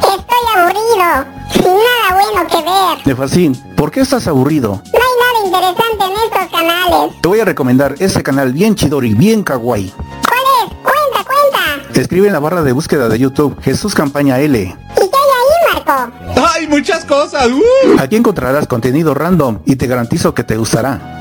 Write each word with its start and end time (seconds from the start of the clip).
Estoy 0.00 0.44
aburrido, 0.54 1.24
sin 1.52 1.64
nada 1.64 2.12
bueno 2.12 2.46
que 2.50 2.56
ver. 2.56 3.06
Nefacín, 3.06 3.54
¿por 3.76 3.90
qué 3.90 4.00
estás 4.00 4.26
aburrido? 4.26 4.82
No 4.92 5.00
hay 5.00 5.14
nada 5.22 5.38
interesante 5.46 6.04
en 6.04 6.12
estos 6.12 6.58
canales. 6.58 7.20
Te 7.20 7.28
voy 7.28 7.40
a 7.40 7.44
recomendar 7.44 7.94
este 7.98 8.22
canal 8.22 8.52
bien 8.52 8.74
chidori, 8.74 9.14
bien 9.14 9.42
kawaii. 9.42 9.90
¿Cuál 10.28 10.40
es? 10.62 10.76
Cuenta, 10.82 11.24
cuenta. 11.24 12.00
Escribe 12.00 12.26
en 12.26 12.32
la 12.32 12.40
barra 12.40 12.62
de 12.62 12.72
búsqueda 12.72 13.08
de 13.08 13.18
YouTube 13.18 13.58
Jesús 13.62 13.94
Campaña 13.94 14.38
L. 14.40 14.60
¿Y 14.60 14.66
qué 14.66 15.00
hay 15.00 15.02
ahí, 15.02 15.84
Marco? 15.84 16.12
¡Hay 16.54 16.66
muchas 16.66 17.04
cosas! 17.04 17.46
¡Uh! 17.48 17.98
Aquí 17.98 18.16
encontrarás 18.16 18.66
contenido 18.66 19.14
random 19.14 19.60
y 19.64 19.76
te 19.76 19.86
garantizo 19.86 20.34
que 20.34 20.44
te 20.44 20.56
gustará. 20.56 21.17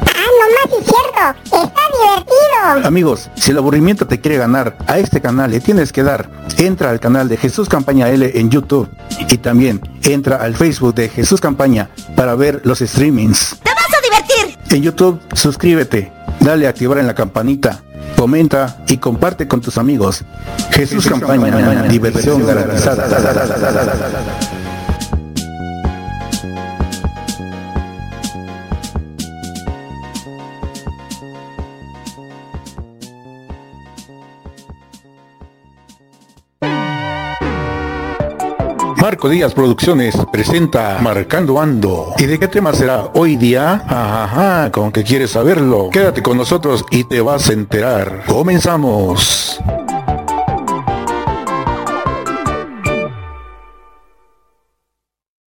Amigos, 2.87 3.29
si 3.35 3.51
el 3.51 3.57
aburrimiento 3.57 4.07
te 4.07 4.21
quiere 4.21 4.37
ganar, 4.37 4.77
a 4.87 4.97
este 4.97 5.19
canal 5.19 5.51
le 5.51 5.59
tienes 5.59 5.91
que 5.91 6.03
dar. 6.03 6.29
Entra 6.57 6.89
al 6.89 7.01
canal 7.01 7.27
de 7.27 7.35
Jesús 7.35 7.67
Campaña 7.67 8.07
L 8.07 8.31
en 8.33 8.49
YouTube 8.49 8.87
y 9.29 9.37
también 9.39 9.81
entra 10.03 10.37
al 10.37 10.55
Facebook 10.55 10.95
de 10.95 11.09
Jesús 11.09 11.41
Campaña 11.41 11.89
para 12.15 12.33
ver 12.35 12.61
los 12.63 12.79
streamings. 12.79 13.57
¡Te 13.61 13.71
vas 13.71 13.93
a 13.93 14.01
divertir! 14.01 14.57
En 14.69 14.83
YouTube, 14.83 15.19
suscríbete, 15.33 16.13
dale 16.39 16.65
a 16.65 16.69
activar 16.69 16.99
en 16.99 17.07
la 17.07 17.13
campanita, 17.13 17.81
comenta 18.15 18.77
y 18.87 18.95
comparte 18.99 19.49
con 19.49 19.59
tus 19.59 19.77
amigos. 19.77 20.23
Jesús, 20.71 21.07
Campaña, 21.07 21.83
diversión 21.89 22.47
garantizada. 22.47 23.05
Marco 39.17 39.29
Díaz 39.29 39.55
Producciones 39.55 40.15
presenta 40.31 40.99
Marcando 41.01 41.59
Ando. 41.59 42.13
¿Y 42.19 42.25
de 42.25 42.37
qué 42.37 42.47
tema 42.47 42.71
será 42.71 43.09
hoy 43.15 43.35
día? 43.35 43.83
Ajá, 43.87 44.71
con 44.71 44.91
que 44.91 45.03
quieres 45.03 45.31
saberlo. 45.31 45.89
Quédate 45.89 46.21
con 46.21 46.37
nosotros 46.37 46.85
y 46.91 47.03
te 47.03 47.19
vas 47.19 47.49
a 47.49 47.53
enterar. 47.53 48.25
Comenzamos. 48.27 49.59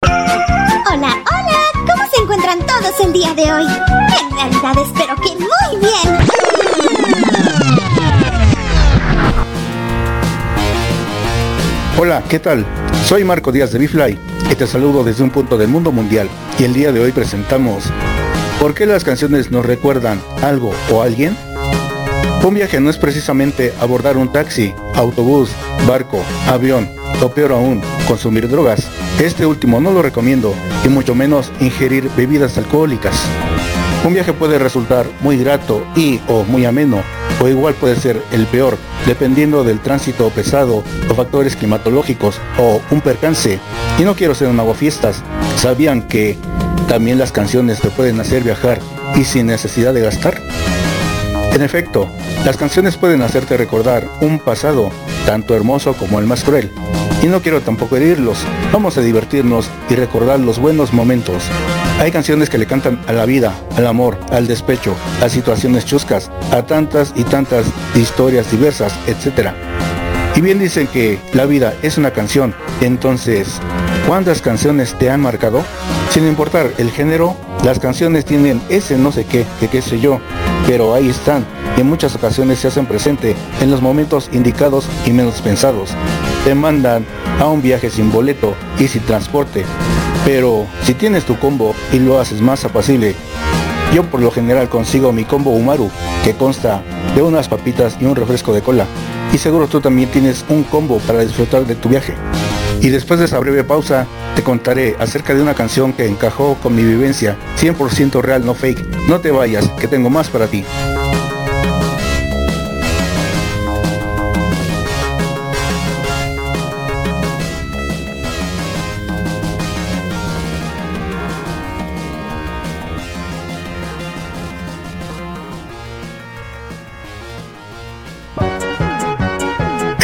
Hola, 0.02 1.12
hola, 1.28 1.59
¿cómo 1.74 2.04
se 2.09 2.22
encuentran 2.22 2.59
todos 2.59 2.98
el 3.04 3.12
día 3.12 3.34
de 3.34 3.52
hoy? 3.52 3.66
En 3.66 4.31
realidad 4.38 4.78
espero 4.81 5.14
que 5.18 5.31
muy 5.36 5.81
bien. 5.81 6.18
Hola, 12.00 12.24
¿qué 12.30 12.40
tal? 12.40 12.66
Soy 13.06 13.23
Marco 13.23 13.52
Díaz 13.52 13.72
de 13.72 13.80
Bifly 13.80 14.20
y 14.52 14.56
te 14.56 14.67
saludo 14.67 15.03
desde 15.03 15.23
un 15.23 15.30
punto 15.30 15.58
del 15.58 15.70
mundo 15.70 15.92
mundial. 15.92 16.30
Y 16.59 16.64
el 16.64 16.73
día 16.73 16.92
de 16.92 17.00
hoy 17.00 17.12
presentamos 17.12 17.86
¿Por 18.59 18.73
qué 18.73 18.86
las 18.86 19.03
canciones 19.03 19.52
nos 19.52 19.66
recuerdan 19.66 20.22
algo 20.42 20.73
o 20.92 21.02
alguien? 21.02 21.38
Un 22.44 22.53
viaje 22.53 22.80
no 22.80 22.90
es 22.90 22.98
precisamente 22.98 23.73
abordar 23.80 24.18
un 24.18 24.31
taxi, 24.31 24.73
autobús, 24.95 25.52
barco, 25.88 26.23
avión 26.48 26.90
o 27.22 27.30
peor 27.30 27.52
aún, 27.52 27.81
consumir 28.08 28.48
drogas. 28.48 28.88
Este 29.20 29.45
último 29.45 29.80
no 29.80 29.92
lo 29.92 30.02
recomiendo 30.02 30.53
y 30.86 30.90
mucho 30.90 31.16
menos 31.16 31.52
ingerir 31.59 32.09
bebidas 32.16 32.58
alcohólicas. 32.58 33.16
Un 34.08 34.13
viaje 34.13 34.31
puede 34.31 34.58
resultar 34.58 35.05
muy 35.19 35.38
grato 35.38 35.86
y 35.94 36.22
o 36.30 36.45
muy 36.45 36.63
ameno 36.63 37.03
o 37.41 37.47
igual 37.50 37.73
puede 37.73 37.97
ser 37.97 38.23
el 38.31 38.45
peor 38.45 38.77
dependiendo 39.05 39.66
del 39.66 39.81
tránsito 39.81 40.30
pesado 40.30 40.81
o 41.09 41.13
factores 41.13 41.58
climatológicos 41.58 42.39
o 42.58 42.80
un 42.89 43.02
percance. 43.02 43.59
Y 44.00 44.03
no 44.03 44.16
quiero 44.16 44.33
ser 44.33 44.47
un 44.47 44.61
aguafiestas. 44.61 45.22
¿Sabían 45.58 46.08
que 46.08 46.38
también 46.88 47.19
las 47.19 47.33
canciones 47.33 47.81
te 47.81 47.89
pueden 47.89 48.17
hacer 48.22 48.44
viajar 48.44 48.79
y 49.13 49.25
sin 49.25 49.47
necesidad 49.47 49.94
de 49.94 50.00
gastar? 50.00 50.41
En 51.51 51.62
efecto, 51.62 52.07
las 52.46 52.56
canciones 52.56 52.96
pueden 52.96 53.22
hacerte 53.22 53.57
recordar 53.57 54.07
un 54.22 54.40
pasado 54.40 54.90
tanto 55.25 55.53
hermoso 55.53 55.91
como 55.96 56.22
el 56.22 56.28
más 56.28 56.46
cruel. 56.46 56.72
Y 57.23 57.28
no 57.28 57.41
quiero 57.41 57.61
tampoco 57.61 57.97
herirlos, 57.97 58.39
vamos 58.72 58.97
a 58.97 59.01
divertirnos 59.01 59.69
y 59.89 59.95
recordar 59.95 60.39
los 60.39 60.59
buenos 60.59 60.94
momentos. 60.94 61.44
Hay 62.00 62.11
canciones 62.11 62.50
que 62.50 62.59
le 62.59 62.67
cantan 62.67 63.01
a 63.07 63.11
la 63.11 63.25
vida, 63.25 63.55
al 63.75 63.88
amor, 63.88 64.19
al 64.31 64.45
despecho, 64.45 64.95
a 65.22 65.28
situaciones 65.28 65.85
chuscas, 65.85 66.29
a 66.51 66.61
tantas 66.63 67.13
y 67.16 67.23
tantas 67.23 67.66
historias 67.95 68.51
diversas, 68.51 68.94
etc. 69.07 69.50
Y 70.35 70.41
bien 70.41 70.59
dicen 70.59 70.85
que 70.85 71.19
la 71.33 71.45
vida 71.45 71.73
es 71.81 71.97
una 71.97 72.11
canción, 72.11 72.53
entonces, 72.81 73.59
¿cuántas 74.07 74.44
canciones 74.44 74.94
te 74.99 75.09
han 75.09 75.22
marcado? 75.22 75.63
Sin 76.11 76.28
importar 76.28 76.72
el 76.78 76.91
género, 76.91 77.35
las 77.63 77.79
canciones 77.79 78.25
tienen 78.25 78.61
ese 78.69 78.95
no 78.95 79.11
sé 79.11 79.25
qué, 79.25 79.44
que 79.59 79.67
qué 79.67 79.81
sé 79.81 79.99
yo, 79.99 80.19
pero 80.67 80.94
ahí 80.94 81.09
están 81.09 81.45
y 81.78 81.81
en 81.81 81.88
muchas 81.88 82.16
ocasiones 82.16 82.59
se 82.59 82.67
hacen 82.67 82.85
presente 82.85 83.35
en 83.61 83.72
los 83.72 83.81
momentos 83.81 84.29
indicados 84.34 84.88
y 85.05 85.11
menos 85.11 85.41
pensados. 85.41 85.91
Te 86.47 86.56
mandan 86.56 87.06
a 87.41 87.47
un 87.47 87.62
viaje 87.62 87.90
sin 87.90 88.09
boleto 88.09 88.56
y 88.80 88.88
sin 88.88 89.02
transporte, 89.02 89.66
pero 90.24 90.66
si 90.81 90.94
tienes 90.94 91.25
tu 91.25 91.38
combo 91.38 91.75
y 91.91 92.00
lo 92.00 92.22
haces 92.22 92.40
más 92.40 92.63
apacible, 92.63 93.16
yo 93.94 94.06
por 94.06 94.22
lo 94.22 94.31
general 94.31 94.69
consigo 94.69 95.12
mi 95.12 95.25
combo 95.25 95.52
Umaru, 95.52 95.91
que 96.24 96.35
consta 96.35 96.81
de 97.18 97.22
unas 97.22 97.50
papitas 97.50 97.97
y 98.00 98.06
un 98.06 98.16
refresco 98.16 98.53
de 98.53 98.62
cola. 98.62 98.85
Y 99.34 99.40
seguro 99.40 99.68
tú 99.68 99.81
también 99.81 100.09
tienes 100.09 100.46
un 100.47 100.63
combo 100.63 101.00
para 101.00 101.19
disfrutar 101.19 101.66
de 101.66 101.75
tu 101.75 101.90
viaje. 101.90 102.13
Y 102.79 102.91
después 102.91 103.19
de 103.19 103.25
esa 103.25 103.40
breve 103.40 103.66
pausa, 103.66 104.08
te 104.34 104.41
contaré 104.41 104.96
acerca 105.00 105.34
de 105.34 105.41
una 105.41 105.53
canción 105.53 105.91
que 105.91 106.08
encajó 106.08 106.56
con 106.64 106.74
mi 106.74 106.84
vivencia, 106.84 107.35
100% 107.59 108.22
real, 108.22 108.46
no 108.46 108.53
fake. 108.53 109.09
No 109.09 109.19
te 109.19 109.31
vayas, 109.31 109.68
que 109.81 109.90
tengo 109.90 110.09
más 110.09 110.29
para 110.29 110.47
ti. 110.47 110.64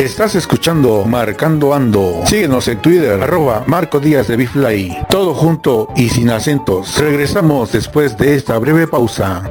Estás 0.03 0.36
escuchando 0.36 1.06
Marcando 1.06 1.74
Ando. 1.74 2.24
Síguenos 2.25 2.68
en 2.68 2.81
Twitter, 2.81 3.24
arroba 3.24 3.64
Marco 3.68 4.02
Díaz 4.02 4.28
de 4.28 4.36
Bifly. 4.36 4.97
Todo 5.09 5.34
junto 5.34 5.88
y 5.96 6.09
sin 6.09 6.30
acentos. 6.30 6.97
Regresamos 6.97 7.72
después 7.72 8.18
de 8.18 8.36
esta 8.36 8.58
breve 8.58 8.86
pausa. 8.86 9.42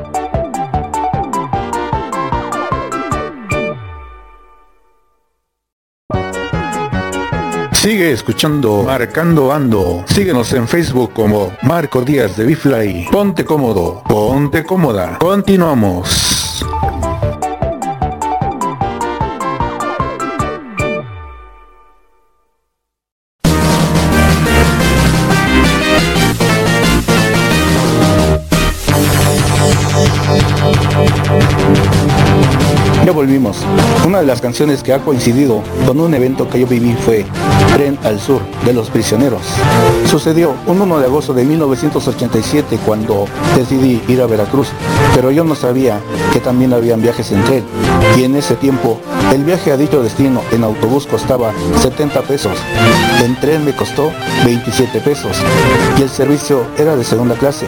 Sigue 7.72 8.12
escuchando 8.12 8.82
Marcando 8.82 9.54
Ando. 9.54 10.04
Síguenos 10.06 10.52
en 10.52 10.68
Facebook 10.68 11.14
como 11.14 11.56
Marco 11.62 12.02
Díaz 12.02 12.36
de 12.36 12.44
Bifly. 12.44 13.06
Ponte 13.10 13.46
cómodo, 13.46 14.02
ponte 14.06 14.64
cómoda. 14.64 15.16
Continuamos. 15.18 16.51
De 34.22 34.26
las 34.28 34.40
canciones 34.40 34.84
que 34.84 34.92
ha 34.92 35.00
coincidido 35.00 35.64
con 35.84 35.98
un 35.98 36.14
evento 36.14 36.48
que 36.48 36.60
yo 36.60 36.66
viví 36.68 36.94
fue 36.94 37.24
Tren 37.74 37.98
al 38.04 38.20
Sur 38.20 38.40
de 38.64 38.72
los 38.72 38.88
Prisioneros. 38.88 39.42
Sucedió 40.06 40.54
un 40.68 40.80
1 40.80 41.00
de 41.00 41.06
agosto 41.06 41.34
de 41.34 41.44
1987 41.44 42.78
cuando 42.86 43.24
decidí 43.56 44.00
ir 44.06 44.22
a 44.22 44.26
Veracruz, 44.26 44.68
pero 45.12 45.32
yo 45.32 45.42
no 45.42 45.56
sabía 45.56 45.98
que 46.32 46.38
también 46.38 46.72
habían 46.72 47.02
viajes 47.02 47.32
en 47.32 47.42
tren. 47.42 47.64
Y 48.16 48.22
en 48.22 48.36
ese 48.36 48.54
tiempo, 48.54 49.00
el 49.32 49.44
viaje 49.44 49.72
a 49.72 49.78
dicho 49.78 50.02
destino 50.02 50.42
en 50.52 50.62
autobús 50.62 51.06
costaba 51.06 51.52
70 51.80 52.20
pesos. 52.22 52.52
En 53.24 53.34
tren 53.40 53.64
me 53.64 53.74
costó 53.74 54.12
27 54.44 55.00
pesos. 55.00 55.38
Y 55.98 56.02
el 56.02 56.10
servicio 56.10 56.66
era 56.76 56.96
de 56.96 57.04
segunda 57.04 57.34
clase. 57.34 57.66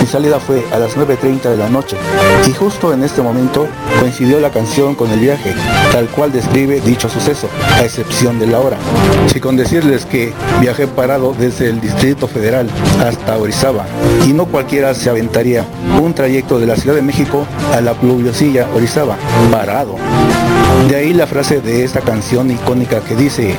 Mi 0.00 0.06
salida 0.06 0.40
fue 0.40 0.64
a 0.72 0.78
las 0.78 0.96
9.30 0.96 1.50
de 1.50 1.56
la 1.58 1.68
noche. 1.68 1.98
Y 2.46 2.52
justo 2.52 2.94
en 2.94 3.02
este 3.04 3.20
momento 3.20 3.68
coincidió 4.00 4.40
la 4.40 4.50
canción 4.50 4.94
con 4.94 5.10
el 5.10 5.20
viaje, 5.20 5.54
tal 5.92 6.08
cual 6.08 6.32
describe 6.32 6.80
dicho 6.80 7.10
suceso, 7.10 7.48
a 7.74 7.84
excepción 7.84 8.38
de 8.38 8.46
la 8.46 8.60
hora. 8.60 8.78
Si 9.26 9.38
con 9.38 9.56
decirles 9.56 10.06
que 10.06 10.32
viajé 10.60 10.86
parado 10.86 11.34
desde 11.38 11.68
el 11.68 11.80
Distrito 11.80 12.26
Federal 12.26 12.70
hasta 13.04 13.36
Orizaba, 13.36 13.84
y 14.26 14.32
no 14.32 14.46
cualquiera 14.46 14.94
se 14.94 15.10
aventaría 15.10 15.66
un 16.00 16.14
trayecto 16.14 16.58
de 16.58 16.66
la 16.66 16.76
Ciudad 16.76 16.96
de 16.96 17.02
México 17.02 17.46
a 17.74 17.82
la 17.82 17.92
pluviosilla 17.92 18.66
Orizaba, 18.74 19.16
parado. 19.50 19.96
De 20.88 20.96
ahí 20.96 21.12
la 21.12 21.26
frase 21.26 21.60
de 21.60 21.84
esta 21.84 22.00
canción 22.00 22.50
icónica 22.50 23.00
que 23.00 23.16
dice, 23.16 23.56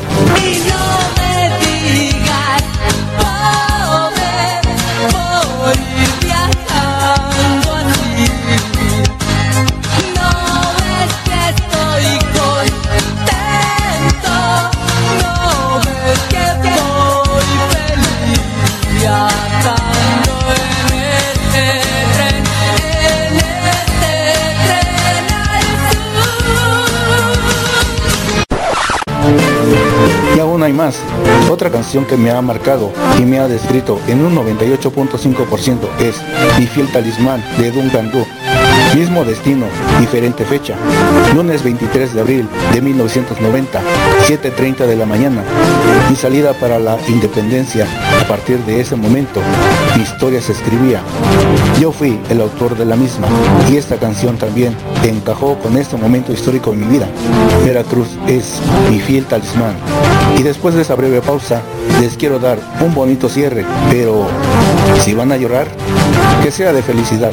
hay 30.39 30.71
más. 30.73 30.99
Otra 31.49 31.71
canción 31.71 32.05
que 32.05 32.15
me 32.15 32.29
ha 32.29 32.39
marcado 32.43 32.91
y 33.17 33.23
me 33.23 33.39
ha 33.39 33.47
descrito 33.47 33.99
en 34.07 34.23
un 34.23 34.35
98.5% 34.35 35.87
es 35.99 36.15
Mi 36.59 36.67
fiel 36.67 36.87
talismán 36.91 37.43
de 37.57 37.71
Duncan 37.71 38.11
Du. 38.11 38.23
Mismo 38.95 39.25
destino, 39.25 39.65
diferente 39.99 40.45
fecha. 40.45 40.75
Lunes 41.33 41.63
23 41.63 42.13
de 42.13 42.21
abril 42.21 42.47
de 42.71 42.81
1990, 42.81 43.81
7.30 44.27 44.85
de 44.85 44.95
la 44.95 45.07
mañana. 45.07 45.43
Mi 46.07 46.15
salida 46.15 46.53
para 46.53 46.77
la 46.77 46.97
independencia. 47.07 47.87
A 48.21 48.27
partir 48.27 48.59
de 48.59 48.79
ese 48.79 48.95
momento, 48.95 49.41
mi 49.95 50.03
historia 50.03 50.41
se 50.41 50.51
escribía. 50.51 51.01
Yo 51.81 51.91
fui 51.91 52.19
el 52.29 52.41
autor 52.41 52.77
de 52.77 52.85
la 52.85 52.95
misma 52.95 53.27
y 53.71 53.77
esta 53.77 53.97
canción 53.97 54.37
también 54.37 54.75
encajó 55.03 55.57
con 55.57 55.77
este 55.77 55.97
momento 55.97 56.31
histórico 56.31 56.73
en 56.73 56.81
mi 56.81 56.85
vida. 56.85 57.07
Veracruz 57.65 58.09
es 58.27 58.61
mi 58.91 58.99
fiel 58.99 59.25
talismán. 59.25 59.75
Y 60.35 60.43
después 60.43 60.75
de 60.75 60.81
esa 60.81 60.95
breve 60.95 61.21
pausa, 61.21 61.61
les 61.99 62.17
quiero 62.17 62.39
dar 62.39 62.59
un 62.81 62.93
bonito 62.93 63.29
cierre, 63.29 63.65
pero 63.89 64.27
si 65.03 65.13
van 65.13 65.31
a 65.31 65.37
llorar, 65.37 65.67
que 66.43 66.51
sea 66.51 66.73
de 66.73 66.81
felicidad. 66.81 67.31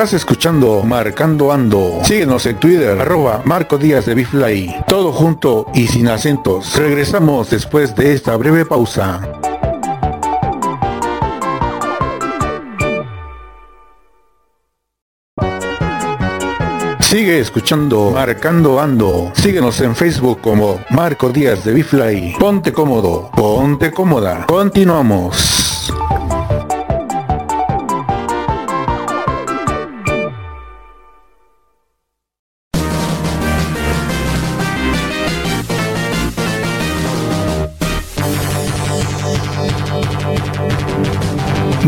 Estás 0.00 0.14
escuchando 0.14 0.82
Marcando 0.82 1.52
Ando. 1.52 2.00
Síguenos 2.04 2.46
en 2.46 2.56
Twitter, 2.56 2.98
arroba 2.98 3.42
Marco 3.44 3.76
Díaz 3.76 4.06
de 4.06 4.14
Bifly. 4.14 4.74
Todo 4.88 5.12
junto 5.12 5.66
y 5.74 5.88
sin 5.88 6.08
acentos. 6.08 6.74
Regresamos 6.74 7.50
después 7.50 7.94
de 7.94 8.14
esta 8.14 8.34
breve 8.36 8.64
pausa. 8.64 9.20
Sigue 17.00 17.40
escuchando 17.40 18.12
Marcando 18.12 18.80
Ando. 18.80 19.30
Síguenos 19.34 19.78
en 19.82 19.94
Facebook 19.94 20.40
como 20.40 20.80
Marco 20.88 21.28
Díaz 21.28 21.62
de 21.62 21.74
Bifly. 21.74 22.36
Ponte 22.38 22.72
cómodo, 22.72 23.30
ponte 23.36 23.90
cómoda. 23.90 24.46
Continuamos. 24.46 25.79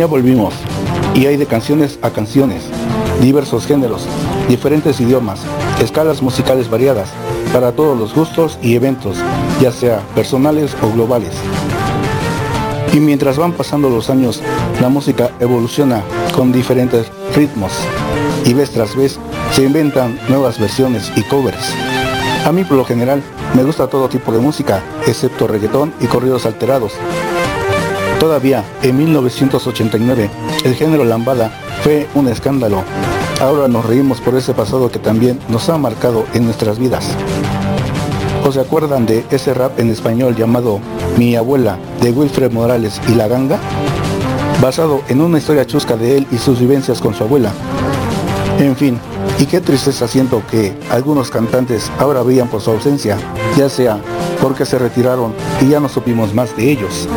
Ya 0.02 0.08
volvimos, 0.08 0.52
y 1.14 1.26
hay 1.26 1.37
de 1.37 1.46
canciones 1.46 2.00
a 2.02 2.10
canciones, 2.10 2.64
diversos 3.20 3.66
géneros, 3.66 4.02
diferentes 4.49 5.00
idiomas, 5.00 5.43
escalas 5.81 6.20
musicales 6.20 6.69
variadas, 6.69 7.10
para 7.52 7.70
todos 7.70 7.96
los 7.96 8.12
gustos 8.12 8.58
y 8.60 8.75
eventos, 8.75 9.19
ya 9.60 9.70
sea 9.70 10.00
personales 10.16 10.75
o 10.82 10.93
globales. 10.93 11.31
Y 12.93 12.99
mientras 12.99 13.38
van 13.38 13.52
pasando 13.52 13.88
los 13.90 14.10
años, 14.10 14.43
la 14.81 14.88
música 14.88 15.31
evoluciona 15.38 16.02
con 16.34 16.50
diferentes 16.50 17.06
ritmos 17.37 17.70
y 18.44 18.55
vez 18.55 18.72
tras 18.72 18.96
vez 18.96 19.20
se 19.52 19.62
inventan 19.62 20.19
nuevas 20.28 20.58
versiones 20.58 21.12
y 21.15 21.22
covers. 21.22 21.76
A 22.44 22.50
mí 22.50 22.65
por 22.65 22.76
lo 22.76 22.84
general 22.84 23.22
me 23.55 23.62
gusta 23.62 23.86
todo 23.86 24.08
tipo 24.08 24.32
de 24.32 24.41
música, 24.41 24.82
excepto 25.06 25.46
reggaetón 25.46 25.94
y 26.00 26.06
corridos 26.06 26.44
alterados, 26.44 26.94
Todavía, 28.22 28.64
en 28.82 28.98
1989, 28.98 30.31
el 30.64 30.74
género 30.76 31.02
lambada 31.05 31.50
fue 31.82 32.06
un 32.14 32.29
escándalo. 32.29 32.84
Ahora 33.41 33.67
nos 33.67 33.84
reímos 33.84 34.20
por 34.20 34.36
ese 34.36 34.55
pasado 34.55 34.93
que 34.93 35.00
también 35.00 35.41
nos 35.48 35.69
ha 35.69 35.76
marcado 35.76 36.24
en 36.32 36.44
nuestras 36.44 36.79
vidas. 36.79 37.05
¿O 38.46 38.52
se 38.52 38.60
acuerdan 38.60 39.06
de 39.06 39.24
ese 39.32 39.52
rap 39.55 39.76
en 39.81 39.91
español 39.91 40.36
llamado 40.36 40.79
Mi 41.19 41.34
abuela 41.34 41.79
de 42.00 42.12
Wilfred 42.12 42.52
Morales 42.52 43.00
y 43.08 43.17
La 43.17 43.26
Ganga? 43.26 43.58
Basado 44.62 45.02
en 45.08 45.20
una 45.20 45.38
historia 45.38 45.67
chusca 45.67 45.96
de 45.96 46.19
él 46.19 46.26
y 46.31 46.38
sus 46.38 46.60
vivencias 46.60 47.00
con 47.00 47.14
su 47.14 47.24
abuela. 47.24 47.52
En 48.60 48.76
fin, 48.76 49.00
y 49.41 49.46
qué 49.46 49.60
tristeza 49.60 50.06
siento 50.06 50.44
que 50.48 50.79
algunos 50.91 51.29
cantantes 51.29 51.91
ahora 51.98 52.22
veían 52.22 52.46
por 52.46 52.60
su 52.60 52.70
ausencia, 52.70 53.19
ya 53.56 53.69
sea 53.69 53.98
porque 54.41 54.64
se 54.64 54.79
retiraron 54.79 55.34
y 55.60 55.70
ya 55.70 55.81
no 55.81 55.88
supimos 55.88 56.32
más 56.32 56.56
de 56.56 56.70
ellos 56.70 57.08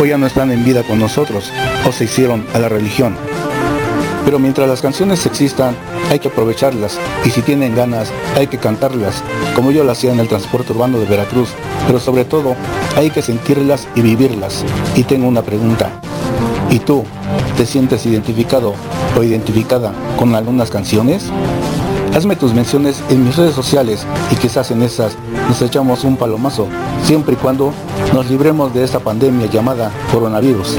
o 0.00 0.04
ya 0.06 0.16
no 0.16 0.26
están 0.26 0.50
en 0.50 0.64
vida 0.64 0.82
con 0.82 0.98
nosotros 0.98 1.52
o 1.86 1.92
se 1.92 2.04
hicieron 2.04 2.46
a 2.54 2.58
la 2.58 2.68
religión. 2.68 3.16
Pero 4.24 4.38
mientras 4.38 4.68
las 4.68 4.80
canciones 4.80 5.26
existan, 5.26 5.76
hay 6.10 6.18
que 6.18 6.28
aprovecharlas 6.28 6.98
y 7.24 7.30
si 7.30 7.42
tienen 7.42 7.74
ganas, 7.74 8.10
hay 8.36 8.46
que 8.46 8.58
cantarlas, 8.58 9.22
como 9.54 9.72
yo 9.72 9.84
lo 9.84 9.92
hacía 9.92 10.12
en 10.12 10.20
el 10.20 10.28
transporte 10.28 10.72
urbano 10.72 10.98
de 10.98 11.06
Veracruz. 11.06 11.50
Pero 11.86 12.00
sobre 12.00 12.24
todo, 12.24 12.54
hay 12.96 13.10
que 13.10 13.22
sentirlas 13.22 13.88
y 13.94 14.02
vivirlas. 14.02 14.64
Y 14.96 15.04
tengo 15.04 15.26
una 15.26 15.42
pregunta. 15.42 15.90
¿Y 16.70 16.78
tú, 16.78 17.04
te 17.56 17.66
sientes 17.66 18.06
identificado 18.06 18.74
o 19.18 19.22
identificada 19.22 19.92
con 20.16 20.34
algunas 20.34 20.70
canciones? 20.70 21.30
Hazme 22.14 22.34
tus 22.34 22.52
menciones 22.52 23.02
en 23.08 23.24
mis 23.24 23.36
redes 23.36 23.54
sociales 23.54 24.04
y 24.32 24.36
quizás 24.36 24.72
en 24.72 24.82
esas 24.82 25.16
nos 25.48 25.62
echamos 25.62 26.02
un 26.02 26.16
palomazo, 26.16 26.66
siempre 27.04 27.34
y 27.34 27.36
cuando 27.36 27.72
nos 28.12 28.28
libremos 28.28 28.74
de 28.74 28.82
esta 28.82 28.98
pandemia 28.98 29.46
llamada 29.46 29.92
coronavirus. 30.12 30.76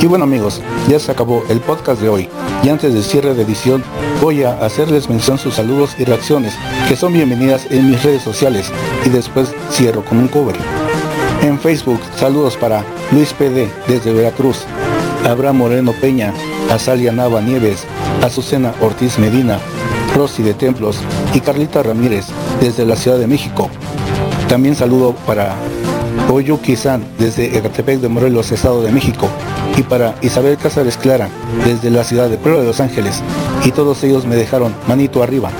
Y 0.00 0.06
bueno 0.06 0.24
amigos, 0.24 0.60
ya 0.88 0.98
se 0.98 1.12
acabó 1.12 1.44
el 1.48 1.60
podcast 1.60 2.00
de 2.02 2.08
hoy. 2.08 2.28
Y 2.64 2.68
antes 2.68 2.92
del 2.92 3.04
cierre 3.04 3.34
de 3.34 3.42
edición, 3.42 3.84
voy 4.20 4.42
a 4.42 4.52
hacerles 4.64 5.08
mención 5.08 5.38
sus 5.38 5.54
saludos 5.54 5.94
y 5.96 6.04
reacciones, 6.04 6.54
que 6.88 6.96
son 6.96 7.12
bienvenidas 7.12 7.66
en 7.70 7.90
mis 7.90 8.02
redes 8.02 8.22
sociales. 8.22 8.72
Y 9.06 9.10
después 9.10 9.54
cierro 9.70 10.04
con 10.04 10.18
un 10.18 10.28
cover. 10.28 10.56
En 11.42 11.58
Facebook, 11.58 12.00
saludos 12.16 12.56
para 12.56 12.84
Luis 13.12 13.32
PD 13.32 13.70
desde 13.86 14.12
Veracruz. 14.12 14.64
Abraham 15.24 15.58
Moreno 15.58 15.92
Peña, 16.00 16.34
Azalia 16.68 17.12
Nava 17.12 17.40
Nieves, 17.40 17.84
Azucena 18.22 18.74
Ortiz 18.80 19.18
Medina, 19.20 19.60
Rosy 20.14 20.42
de 20.42 20.54
Templos 20.54 20.98
y 21.34 21.40
Carlita 21.40 21.82
Ramírez 21.82 22.26
desde 22.60 22.84
la 22.84 22.96
Ciudad 22.96 23.18
de 23.18 23.26
México. 23.26 23.70
También 24.48 24.74
saludo 24.74 25.14
para 25.26 25.54
Oyuki 26.30 26.76
San 26.76 27.04
desde 27.18 27.56
Ecatepec 27.56 28.00
de 28.00 28.08
Morelos, 28.08 28.52
Estado 28.52 28.82
de 28.82 28.92
México. 28.92 29.28
Y 29.76 29.82
para 29.82 30.14
Isabel 30.20 30.58
Cázares 30.58 30.96
Clara 30.96 31.28
desde 31.64 31.90
la 31.90 32.04
ciudad 32.04 32.28
de 32.28 32.36
Puebla 32.36 32.60
de 32.60 32.66
Los 32.66 32.80
Ángeles. 32.80 33.22
Y 33.64 33.70
todos 33.70 34.02
ellos 34.04 34.26
me 34.26 34.36
dejaron 34.36 34.74
manito 34.86 35.22
arriba. 35.22 35.50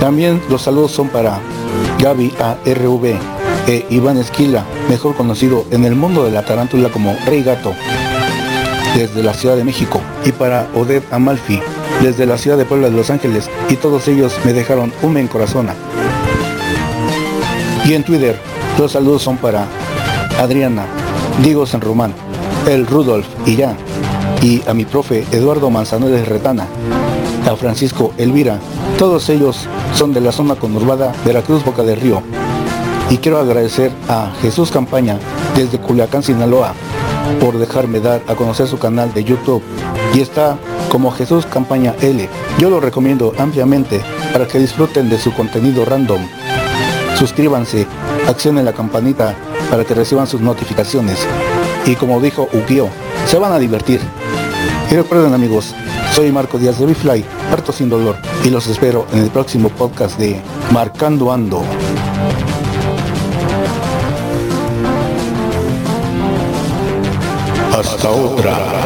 También 0.00 0.42
los 0.50 0.62
saludos 0.62 0.90
son 0.90 1.08
para 1.08 1.38
Gaby 2.00 2.32
ARV 2.40 3.16
e 3.68 3.86
Iván 3.90 4.18
Esquila, 4.18 4.64
mejor 4.88 5.14
conocido 5.14 5.64
en 5.70 5.84
el 5.84 5.94
mundo 5.94 6.24
de 6.24 6.32
la 6.32 6.44
tarántula 6.44 6.88
como 6.88 7.16
Rey 7.26 7.42
Gato, 7.42 7.72
desde 8.96 9.22
la 9.22 9.32
Ciudad 9.32 9.56
de 9.56 9.64
México. 9.64 10.00
Y 10.24 10.32
para 10.32 10.66
Odette 10.74 11.10
Amalfi, 11.12 11.60
desde 12.02 12.26
la 12.26 12.36
ciudad 12.36 12.58
de 12.58 12.64
Puebla 12.64 12.90
de 12.90 12.96
Los 12.96 13.10
Ángeles. 13.10 13.48
Y 13.70 13.76
todos 13.76 14.08
ellos 14.08 14.34
me 14.44 14.52
dejaron 14.52 14.92
un 15.02 15.26
corazona. 15.28 15.74
Y 17.86 17.94
en 17.94 18.04
Twitter, 18.04 18.38
los 18.78 18.92
saludos 18.92 19.22
son 19.22 19.36
para 19.36 19.66
Adriana, 20.38 20.84
Diego 21.42 21.66
San 21.66 21.80
Román, 21.80 22.12
el 22.68 22.86
Rudolf 22.86 23.26
y 23.46 23.56
ya, 23.56 23.76
y 24.40 24.62
a 24.68 24.74
mi 24.74 24.84
profe 24.84 25.24
Eduardo 25.32 25.70
Manzanoles 25.70 26.28
Retana, 26.28 26.66
a 27.50 27.56
Francisco 27.56 28.12
Elvira, 28.18 28.58
todos 28.98 29.28
ellos 29.30 29.66
son 29.94 30.12
de 30.12 30.20
la 30.20 30.32
zona 30.32 30.54
conurbada 30.54 31.12
Veracruz 31.24 31.64
Boca 31.64 31.82
del 31.82 32.00
Río. 32.00 32.22
Y 33.10 33.18
quiero 33.18 33.38
agradecer 33.38 33.92
a 34.08 34.32
Jesús 34.40 34.70
Campaña 34.70 35.18
desde 35.56 35.78
Culiacán, 35.78 36.22
Sinaloa, 36.22 36.72
por 37.40 37.58
dejarme 37.58 38.00
dar 38.00 38.22
a 38.28 38.34
conocer 38.34 38.68
su 38.68 38.78
canal 38.78 39.12
de 39.12 39.24
YouTube. 39.24 39.62
Y 40.14 40.20
está 40.20 40.56
como 40.92 41.10
Jesús 41.10 41.46
Campaña 41.46 41.94
L. 42.02 42.28
Yo 42.58 42.68
lo 42.68 42.78
recomiendo 42.78 43.32
ampliamente 43.38 44.02
para 44.30 44.46
que 44.46 44.58
disfruten 44.58 45.08
de 45.08 45.18
su 45.18 45.32
contenido 45.32 45.86
random. 45.86 46.20
Suscríbanse, 47.18 47.86
accionen 48.28 48.66
la 48.66 48.74
campanita 48.74 49.34
para 49.70 49.86
que 49.86 49.94
reciban 49.94 50.26
sus 50.26 50.42
notificaciones. 50.42 51.26
Y 51.86 51.94
como 51.94 52.20
dijo 52.20 52.46
Ukio, 52.52 52.90
se 53.26 53.38
van 53.38 53.52
a 53.52 53.58
divertir. 53.58 54.02
Y 54.90 54.94
recuerden 54.94 55.32
amigos, 55.32 55.74
soy 56.14 56.30
Marco 56.30 56.58
Díaz 56.58 56.78
de 56.78 56.84
Bifly, 56.84 57.24
harto 57.50 57.72
sin 57.72 57.88
dolor, 57.88 58.16
y 58.44 58.50
los 58.50 58.66
espero 58.66 59.06
en 59.14 59.20
el 59.20 59.30
próximo 59.30 59.70
podcast 59.70 60.18
de 60.18 60.42
Marcando 60.72 61.32
Ando. 61.32 61.62
Hasta 67.72 68.10
otra. 68.10 68.81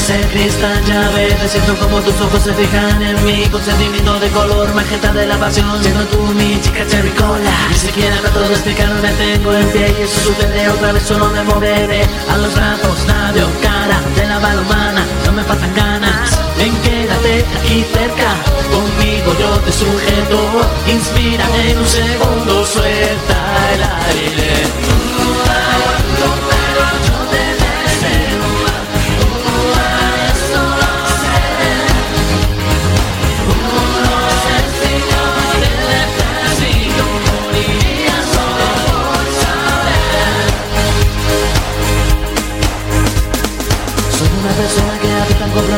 Ese 0.00 0.20
cristal 0.32 0.84
llave 0.86 1.36
siento 1.48 1.76
como 1.76 2.00
tus 2.00 2.20
ojos 2.20 2.42
se 2.42 2.52
fijan 2.54 3.02
en 3.02 3.24
mí 3.24 3.44
Con 3.50 3.62
sentimiento 3.62 4.18
de 4.18 4.28
color, 4.30 4.74
magenta 4.74 5.12
de 5.12 5.26
la 5.26 5.38
pasión 5.38 5.80
Siendo 5.82 6.04
tú 6.06 6.18
mi 6.34 6.60
chica 6.60 6.86
cherry 6.86 7.10
cola 7.10 7.52
Ni 7.68 7.76
siquiera 7.76 8.16
me 8.22 8.28
todo 8.30 8.50
explicar, 8.50 8.92
me 9.02 9.12
tengo 9.12 9.52
en 9.54 9.66
pie 9.68 9.94
Y 9.98 10.02
eso 10.02 10.20
sucede 10.20 10.68
otra 10.68 10.92
vez, 10.92 11.02
solo 11.04 11.28
me 11.28 11.42
moveré. 11.44 12.02
A 12.28 12.36
los 12.38 12.54
brazos, 12.54 12.98
nadie 13.06 13.44
cara 13.62 14.00
de 14.16 14.26
la 14.26 14.38
bala 14.38 14.60
humana 14.62 15.04
No 15.26 15.32
me 15.32 15.44
faltan 15.44 15.74
ganas. 15.74 16.38
Ven, 16.58 16.74
quédate 16.82 17.44
aquí 17.58 17.84
cerca 17.92 18.34
Conmigo 18.70 19.34
yo 19.38 19.50
te 19.60 19.72
sujeto. 19.72 20.40
Inspira 20.88 21.44
en 21.66 21.78
un 21.78 21.86
segundo, 21.86 22.66
suelta 22.66 23.29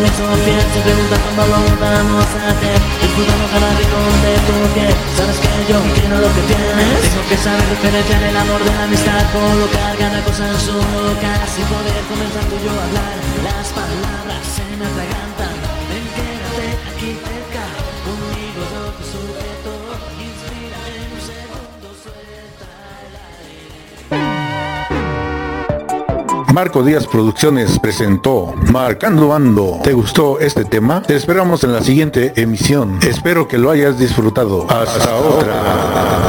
compromiso 0.02 0.44
fiel 0.44 0.66
Se 0.72 0.80
pregunta 0.80 1.16
cuándo 1.22 1.42
lo 1.46 1.76
vamos 1.78 2.26
a 2.26 2.50
hacer 2.50 2.78
Disfrutando 3.02 3.46
cada 3.52 3.70
rincón 3.78 4.14
de 4.22 4.34
tu 4.46 4.56
piel 4.74 4.94
Sabes 5.16 5.38
que 5.38 5.48
yo 5.70 5.78
quiero 5.94 6.18
lo 6.18 6.28
que 6.34 6.42
tienes 6.50 7.00
Tengo 7.10 7.28
que 7.28 7.36
saber 7.36 7.68
diferenciar 7.70 8.22
el 8.22 8.36
amor 8.36 8.60
de 8.64 8.70
la 8.70 8.84
amistad 8.84 9.22
Colocar 9.32 9.96
cada 9.98 10.22
cosa 10.24 10.48
en 10.48 10.58
su 10.58 10.74
lugar 10.74 11.40
Sin 11.46 11.64
poder 11.66 12.02
comenzar 12.10 12.44
tú 12.50 12.56
y 12.58 12.64
yo 12.64 12.70
a 12.70 12.82
hablar 12.82 13.14
Las 13.46 13.68
palabras 13.70 14.42
se 14.42 14.64
me 14.76 14.86
atragantan 14.86 15.61
Marco 26.52 26.82
Díaz 26.82 27.06
Producciones 27.06 27.78
presentó 27.78 28.52
Marcando 28.70 29.32
Ando. 29.32 29.80
¿Te 29.82 29.94
gustó 29.94 30.38
este 30.38 30.66
tema? 30.66 31.00
Te 31.00 31.16
esperamos 31.16 31.64
en 31.64 31.72
la 31.72 31.80
siguiente 31.80 32.34
emisión. 32.36 32.98
Espero 33.02 33.48
que 33.48 33.56
lo 33.56 33.70
hayas 33.70 33.98
disfrutado. 33.98 34.70
Hasta 34.70 35.16
otra. 35.16 36.21